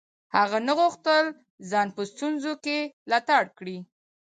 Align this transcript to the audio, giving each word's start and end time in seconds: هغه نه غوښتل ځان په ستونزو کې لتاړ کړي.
هغه 0.35 0.57
نه 0.67 0.73
غوښتل 0.79 1.25
ځان 1.71 1.87
په 1.95 2.01
ستونزو 2.11 2.53
کې 2.63 2.77
لتاړ 3.11 3.43
کړي. 3.57 3.77